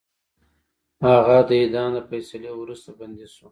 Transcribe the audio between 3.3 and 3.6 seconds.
شو.